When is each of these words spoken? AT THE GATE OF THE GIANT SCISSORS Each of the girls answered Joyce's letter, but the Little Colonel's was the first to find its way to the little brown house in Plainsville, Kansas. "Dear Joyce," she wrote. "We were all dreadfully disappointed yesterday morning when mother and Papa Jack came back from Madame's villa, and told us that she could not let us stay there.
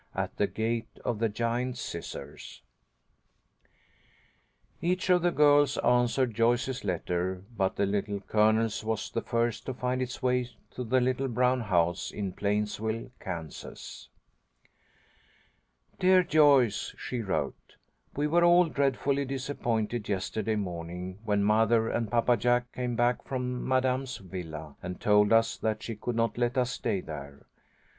AT 0.15 0.35
THE 0.37 0.47
GATE 0.47 0.97
OF 1.05 1.19
THE 1.19 1.29
GIANT 1.29 1.77
SCISSORS 1.77 2.63
Each 4.81 5.11
of 5.11 5.21
the 5.21 5.29
girls 5.29 5.77
answered 5.77 6.33
Joyce's 6.33 6.83
letter, 6.83 7.43
but 7.55 7.75
the 7.75 7.85
Little 7.85 8.19
Colonel's 8.21 8.83
was 8.83 9.11
the 9.11 9.21
first 9.21 9.67
to 9.67 9.75
find 9.75 10.01
its 10.01 10.19
way 10.23 10.49
to 10.71 10.83
the 10.83 10.99
little 10.99 11.27
brown 11.27 11.61
house 11.61 12.09
in 12.09 12.33
Plainsville, 12.33 13.11
Kansas. 13.19 14.09
"Dear 15.99 16.23
Joyce," 16.23 16.95
she 16.97 17.21
wrote. 17.21 17.75
"We 18.15 18.25
were 18.25 18.43
all 18.43 18.69
dreadfully 18.69 19.25
disappointed 19.25 20.09
yesterday 20.09 20.55
morning 20.55 21.19
when 21.25 21.43
mother 21.43 21.89
and 21.89 22.09
Papa 22.09 22.37
Jack 22.37 22.71
came 22.71 22.95
back 22.95 23.23
from 23.23 23.67
Madame's 23.67 24.17
villa, 24.17 24.77
and 24.81 24.99
told 24.99 25.31
us 25.31 25.57
that 25.57 25.83
she 25.83 25.95
could 25.95 26.15
not 26.15 26.39
let 26.39 26.57
us 26.57 26.71
stay 26.71 27.01
there. 27.01 27.45